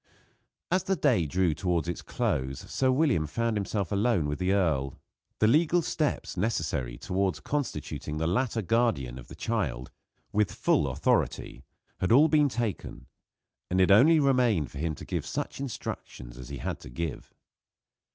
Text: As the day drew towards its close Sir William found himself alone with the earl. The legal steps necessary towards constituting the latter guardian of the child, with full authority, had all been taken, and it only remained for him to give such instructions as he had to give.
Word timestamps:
As 0.71 0.81
the 0.85 0.95
day 0.95 1.27
drew 1.27 1.53
towards 1.53 1.87
its 1.87 2.01
close 2.01 2.61
Sir 2.61 2.89
William 2.91 3.27
found 3.27 3.55
himself 3.55 3.91
alone 3.91 4.27
with 4.27 4.39
the 4.39 4.51
earl. 4.51 4.99
The 5.37 5.45
legal 5.45 5.83
steps 5.83 6.35
necessary 6.35 6.97
towards 6.97 7.39
constituting 7.39 8.17
the 8.17 8.25
latter 8.25 8.63
guardian 8.63 9.19
of 9.19 9.27
the 9.27 9.35
child, 9.35 9.91
with 10.31 10.51
full 10.51 10.87
authority, 10.87 11.65
had 11.99 12.11
all 12.11 12.29
been 12.29 12.49
taken, 12.49 13.05
and 13.69 13.79
it 13.79 13.91
only 13.91 14.19
remained 14.19 14.71
for 14.71 14.79
him 14.79 14.95
to 14.95 15.05
give 15.05 15.23
such 15.23 15.59
instructions 15.59 16.35
as 16.35 16.49
he 16.49 16.57
had 16.57 16.79
to 16.79 16.89
give. 16.89 17.31